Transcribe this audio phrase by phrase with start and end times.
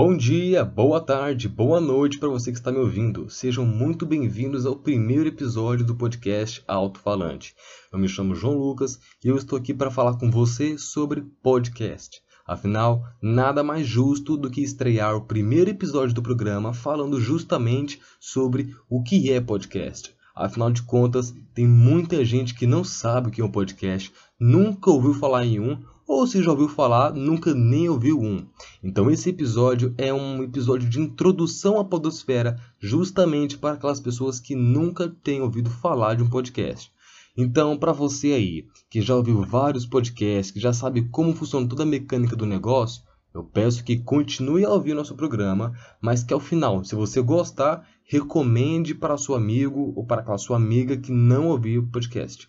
[0.00, 3.28] Bom dia, boa tarde, boa noite para você que está me ouvindo.
[3.28, 7.52] Sejam muito bem-vindos ao primeiro episódio do podcast Alto Falante.
[7.92, 12.22] Eu me chamo João Lucas e eu estou aqui para falar com você sobre podcast.
[12.46, 18.72] Afinal, nada mais justo do que estrear o primeiro episódio do programa falando justamente sobre
[18.88, 20.14] o que é podcast.
[20.32, 24.92] Afinal de contas, tem muita gente que não sabe o que é um podcast, nunca
[24.92, 25.76] ouviu falar em um
[26.08, 28.46] ou se já ouviu falar, nunca nem ouviu um.
[28.82, 34.54] Então esse episódio é um episódio de introdução à podosfera, justamente para aquelas pessoas que
[34.54, 36.90] nunca têm ouvido falar de um podcast.
[37.36, 41.82] Então, para você aí, que já ouviu vários podcasts, que já sabe como funciona toda
[41.82, 43.02] a mecânica do negócio,
[43.34, 47.86] eu peço que continue a ouvir nosso programa, mas que ao final, se você gostar,
[48.02, 52.48] recomende para seu amigo ou para aquela sua amiga que não ouviu o podcast.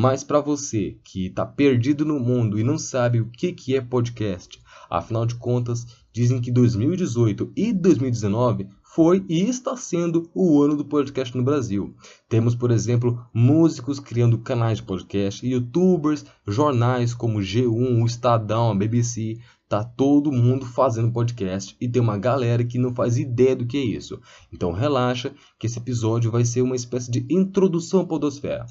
[0.00, 3.80] Mas para você que está perdido no mundo e não sabe o que, que é
[3.80, 10.76] podcast, afinal de contas, dizem que 2018 e 2019 foi e está sendo o ano
[10.76, 11.96] do podcast no Brasil.
[12.28, 18.76] Temos, por exemplo, músicos criando canais de podcast, youtubers, jornais como G1, o Estadão, a
[18.76, 23.66] BBC, tá todo mundo fazendo podcast e tem uma galera que não faz ideia do
[23.66, 24.20] que é isso.
[24.52, 28.64] Então relaxa que esse episódio vai ser uma espécie de introdução à podosfera.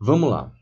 [0.00, 0.52] Vamos lá.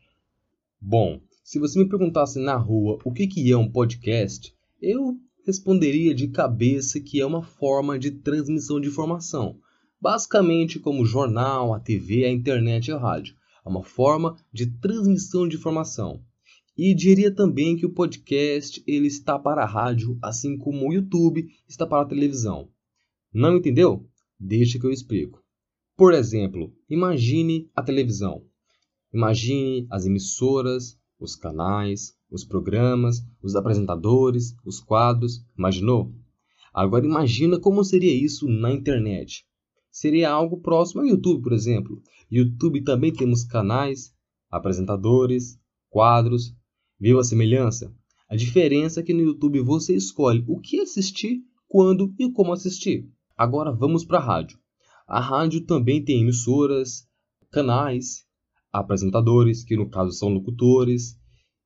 [0.79, 6.13] Bom, se você me perguntasse na rua o que, que é um podcast, eu responderia
[6.13, 9.57] de cabeça que é uma forma de transmissão de informação.
[9.99, 13.35] Basicamente como o jornal, a TV, a internet e a rádio.
[13.65, 16.21] É uma forma de transmissão de informação.
[16.77, 21.47] E diria também que o podcast ele está para a rádio, assim como o YouTube
[21.67, 22.69] está para a televisão.
[23.33, 24.07] Não entendeu?
[24.39, 25.43] Deixa que eu explico.
[25.95, 28.45] Por exemplo, imagine a televisão.
[29.13, 35.43] Imagine as emissoras, os canais, os programas, os apresentadores, os quadros.
[35.57, 36.13] Imaginou?
[36.73, 39.45] Agora imagina como seria isso na internet.
[39.89, 42.01] Seria algo próximo ao YouTube, por exemplo.
[42.29, 44.13] YouTube também temos canais,
[44.51, 45.59] apresentadores,
[45.89, 46.53] quadros.
[46.99, 47.91] Viu a semelhança?
[48.29, 53.09] A diferença é que no YouTube você escolhe o que assistir, quando e como assistir.
[53.35, 54.59] Agora vamos para a rádio.
[55.07, 57.07] A rádio também tem emissoras,
[57.49, 58.26] canais,
[58.71, 61.15] apresentadores, que no caso são locutores,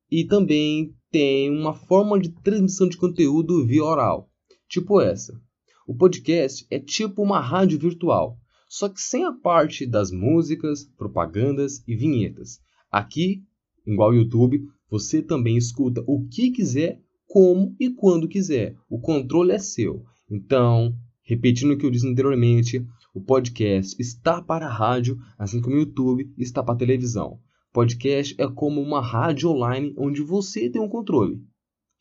[0.09, 4.29] e também tem uma forma de transmissão de conteúdo via oral,
[4.69, 5.39] tipo essa.
[5.87, 8.37] O podcast é tipo uma rádio virtual,
[8.69, 12.59] só que sem a parte das músicas, propagandas e vinhetas.
[12.89, 13.43] Aqui,
[13.85, 18.75] igual ao YouTube, você também escuta o que quiser, como e quando quiser.
[18.89, 20.03] O controle é seu.
[20.29, 25.75] Então, repetindo o que eu disse anteriormente, o podcast está para a rádio, assim como
[25.75, 27.39] o YouTube está para a televisão.
[27.73, 31.41] Podcast é como uma rádio online onde você tem um controle.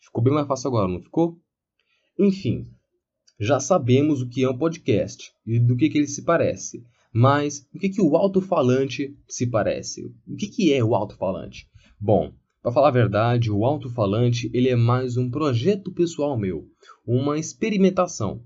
[0.01, 1.39] Ficou bem mais fácil agora, não ficou?
[2.19, 2.65] Enfim,
[3.39, 6.85] já sabemos o que é um podcast e do que, que ele se parece.
[7.13, 10.05] Mas o que, que o alto-falante se parece?
[10.29, 11.69] O que, que é o alto-falante?
[11.99, 12.33] Bom,
[12.63, 16.69] para falar a verdade, o alto-falante ele é mais um projeto pessoal meu,
[17.07, 18.45] uma experimentação.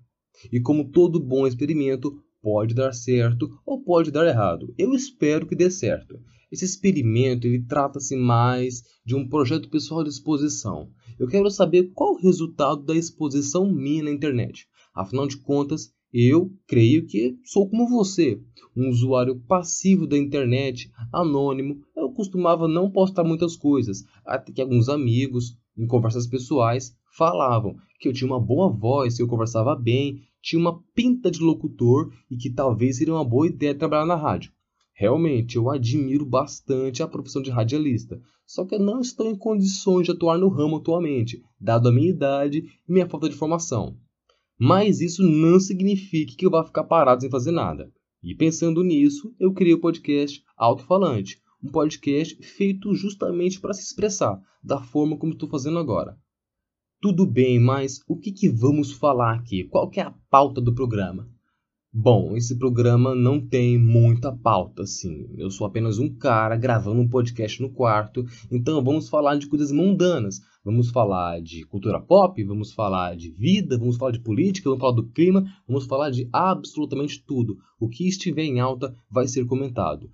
[0.53, 4.75] E como todo bom experimento, pode dar certo ou pode dar errado.
[4.77, 6.21] Eu espero que dê certo.
[6.53, 10.91] Esse experimento ele trata-se mais de um projeto pessoal de exposição.
[11.19, 14.67] Eu quero saber qual o resultado da exposição minha na internet.
[14.95, 18.39] Afinal de contas, eu creio que sou como você,
[18.77, 21.79] um usuário passivo da internet, anônimo.
[21.97, 28.07] Eu costumava não postar muitas coisas, até que alguns amigos, em conversas pessoais, falavam que
[28.07, 32.37] eu tinha uma boa voz, que eu conversava bem, tinha uma pinta de locutor e
[32.37, 34.53] que talvez seria uma boa ideia trabalhar na rádio.
[34.93, 40.05] Realmente, eu admiro bastante a profissão de radialista, só que eu não estou em condições
[40.05, 43.97] de atuar no ramo atualmente, dado a minha idade e minha falta de formação.
[44.61, 47.91] Mas isso não significa que eu vá ficar parado sem fazer nada.
[48.23, 53.83] E pensando nisso, eu criei o podcast Alto Falante, um podcast feito justamente para se
[53.83, 56.19] expressar da forma como estou fazendo agora.
[57.05, 59.65] Tudo bem, mas o que, que vamos falar aqui?
[59.65, 61.29] Qual é a pauta do programa?
[61.93, 65.29] Bom, esse programa não tem muita pauta, assim.
[65.37, 69.71] Eu sou apenas um cara gravando um podcast no quarto, então vamos falar de coisas
[69.71, 70.41] mundanas.
[70.65, 74.97] Vamos falar de cultura pop, vamos falar de vida, vamos falar de política, vamos falar
[74.97, 77.59] do clima, vamos falar de absolutamente tudo.
[77.79, 80.09] O que estiver em alta vai ser comentado.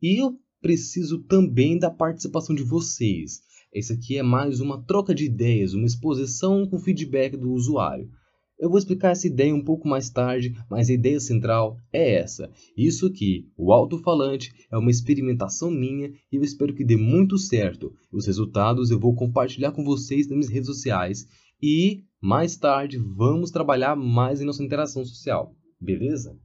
[0.00, 3.42] E eu preciso também da participação de vocês.
[3.72, 8.10] Esse aqui é mais uma troca de ideias, uma exposição com feedback do usuário.
[8.58, 12.50] Eu vou explicar essa ideia um pouco mais tarde, mas a ideia central é essa.
[12.76, 17.94] Isso aqui, o alto-falante, é uma experimentação minha e eu espero que dê muito certo.
[18.12, 21.26] Os resultados eu vou compartilhar com vocês nas minhas redes sociais
[21.60, 26.38] e mais tarde vamos trabalhar mais em nossa interação social, beleza?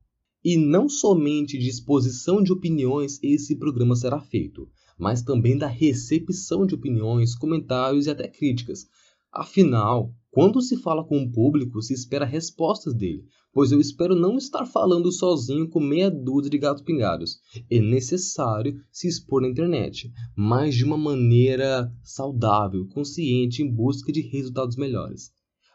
[0.46, 6.66] E não somente de exposição de opiniões esse programa será feito, mas também da recepção
[6.66, 8.88] de opiniões, comentários e até críticas.
[9.32, 14.38] Afinal, quando se fala com o público, se espera respostas dele, pois eu espero não
[14.38, 17.40] estar falando sozinho com meia dúzia de gatos pingados.
[17.70, 24.22] É necessário se expor na internet, mas de uma maneira saudável, consciente, em busca de
[24.22, 25.32] resultados melhores.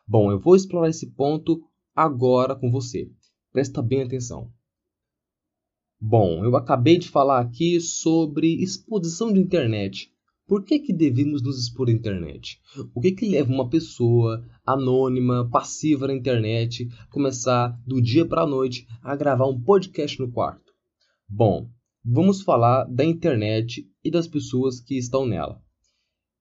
[0.07, 1.61] Bom, eu vou explorar esse ponto
[1.95, 3.11] agora com você.
[3.53, 4.51] Presta bem atenção.
[6.05, 10.11] Bom, eu acabei de falar aqui sobre exposição de internet.
[10.49, 12.59] Por que, que devemos nos expor à internet?
[12.93, 18.47] O que, que leva uma pessoa anônima, passiva na internet, começar do dia para a
[18.47, 20.73] noite a gravar um podcast no quarto?
[21.29, 21.71] Bom,
[22.05, 25.63] vamos falar da internet e das pessoas que estão nela.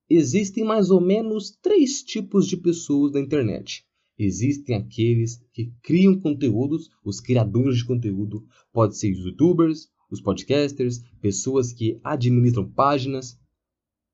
[0.10, 3.86] Existem mais ou menos três tipos de pessoas na internet.
[4.18, 11.02] Existem aqueles que criam conteúdos, os criadores de conteúdo, pode ser os youtubers, os podcasters,
[11.22, 13.40] pessoas que administram páginas.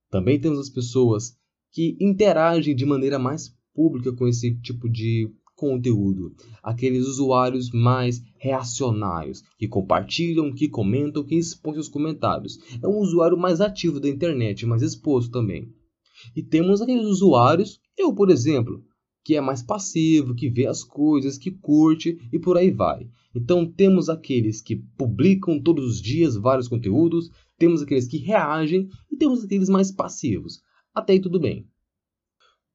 [0.10, 1.36] Também temos as pessoas
[1.72, 9.42] que interagem de maneira mais pública com esse tipo de conteúdo, aqueles usuários mais reacionários,
[9.58, 12.60] que compartilham, que comentam, que expõem seus comentários.
[12.82, 15.74] É um usuário mais ativo da internet, mais exposto também.
[16.36, 18.84] E temos aqueles usuários, eu por exemplo,
[19.28, 23.10] que é mais passivo, que vê as coisas, que curte e por aí vai.
[23.36, 29.18] Então temos aqueles que publicam todos os dias vários conteúdos, temos aqueles que reagem e
[29.18, 30.62] temos aqueles mais passivos.
[30.96, 31.68] Até aí tudo bem.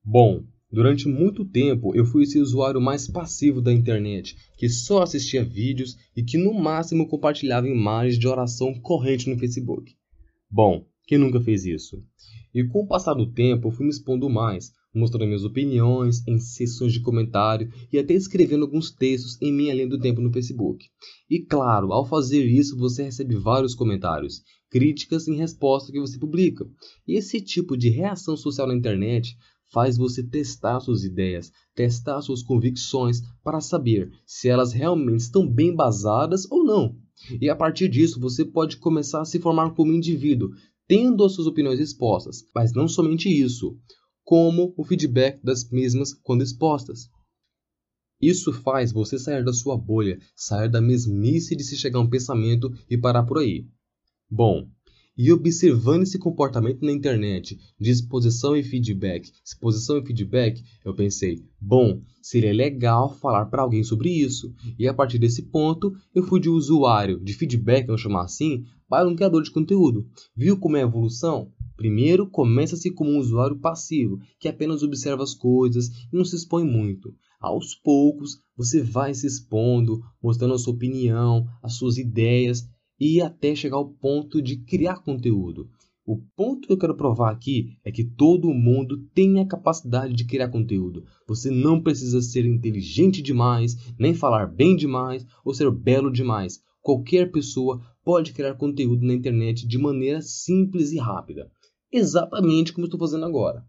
[0.04, 5.42] Bom, durante muito tempo eu fui esse usuário mais passivo da internet, que só assistia
[5.42, 9.94] vídeos e que no máximo compartilhava imagens de oração corrente no Facebook.
[10.50, 12.04] Bom, quem nunca fez isso?
[12.54, 16.38] E com o passar do tempo eu fui me expondo mais, mostrando minhas opiniões em
[16.38, 20.86] sessões de comentário e até escrevendo alguns textos em minha linha do tempo no Facebook.
[21.30, 26.66] E claro, ao fazer isso você recebe vários comentários, críticas em resposta que você publica.
[27.06, 29.36] E esse tipo de reação social na internet
[29.72, 35.68] faz você testar suas ideias, testar suas convicções para saber se elas realmente estão bem
[35.68, 36.94] embasadas ou não.
[37.40, 40.50] E a partir disso você pode começar a se formar como indivíduo,
[40.86, 42.44] tendo as suas opiniões expostas.
[42.54, 43.78] Mas não somente isso
[44.24, 47.08] como o feedback das mesmas quando expostas.
[48.20, 52.08] Isso faz você sair da sua bolha, sair da mesmice de se chegar a um
[52.08, 53.66] pensamento e parar por aí.
[54.30, 54.68] Bom,
[55.18, 61.44] e observando esse comportamento na internet de exposição e feedback, exposição e feedback, eu pensei,
[61.60, 64.54] bom, seria legal falar para alguém sobre isso.
[64.78, 69.06] E a partir desse ponto, eu fui de usuário de feedback, vamos chamar assim, para
[69.06, 70.08] um criador de conteúdo.
[70.34, 71.52] Viu como é a evolução?
[71.76, 76.64] Primeiro, começa-se como um usuário passivo, que apenas observa as coisas e não se expõe
[76.64, 77.14] muito.
[77.40, 82.68] Aos poucos, você vai se expondo, mostrando a sua opinião, as suas ideias
[83.00, 85.68] e até chegar ao ponto de criar conteúdo.
[86.06, 90.24] O ponto que eu quero provar aqui é que todo mundo tem a capacidade de
[90.24, 91.04] criar conteúdo.
[91.26, 96.60] Você não precisa ser inteligente demais, nem falar bem demais ou ser belo demais.
[96.80, 101.50] Qualquer pessoa pode criar conteúdo na internet de maneira simples e rápida
[101.92, 103.64] exatamente como estou fazendo agora.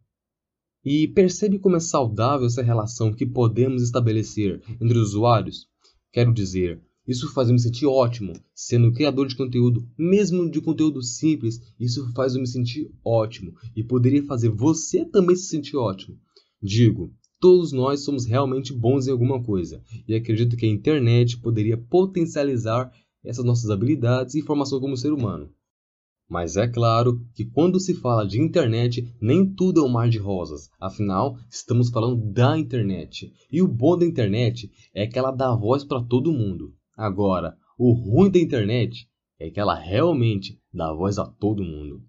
[0.86, 5.68] E percebe como é saudável essa relação que podemos estabelecer entre os usuários?
[6.12, 11.02] Quero dizer, isso faz eu me sentir ótimo, sendo criador de conteúdo, mesmo de conteúdo
[11.02, 16.18] simples, isso faz eu me sentir ótimo e poderia fazer você também se sentir ótimo.
[16.62, 21.78] Digo, todos nós somos realmente bons em alguma coisa e acredito que a internet poderia
[21.78, 22.90] potencializar
[23.22, 25.50] essas nossas habilidades e formação como ser humano.
[26.30, 30.18] Mas é claro que quando se fala de internet, nem tudo é um mar de
[30.18, 30.70] rosas.
[30.80, 33.32] Afinal, estamos falando da internet.
[33.52, 36.74] E o bom da internet é que ela dá voz para todo mundo.
[36.96, 39.08] Agora, o ruim da internet
[39.40, 42.02] é que ela realmente dá voz a todo mundo.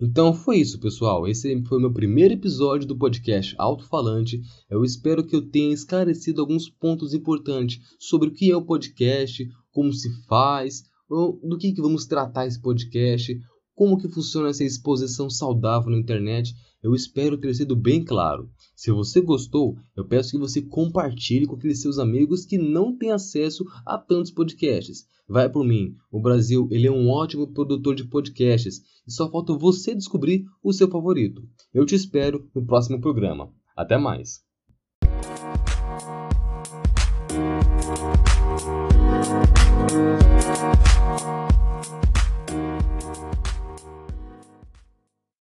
[0.00, 1.26] Então foi isso, pessoal.
[1.26, 4.40] Esse foi o meu primeiro episódio do podcast Alto Falante.
[4.68, 9.48] Eu espero que eu tenha esclarecido alguns pontos importantes sobre o que é o podcast,
[9.72, 13.36] como se faz, do que, que vamos tratar esse podcast,
[13.74, 16.54] como que funciona essa exposição saudável na internet.
[16.82, 18.48] Eu espero ter sido bem claro.
[18.76, 23.10] Se você gostou, eu peço que você compartilhe com aqueles seus amigos que não têm
[23.10, 25.04] acesso a tantos podcasts.
[25.28, 25.94] Vai por mim.
[26.10, 30.72] O Brasil ele é um ótimo produtor de podcasts e só falta você descobrir o
[30.72, 31.42] seu favorito.
[31.72, 33.52] Eu te espero no próximo programa.
[33.76, 34.49] Até mais.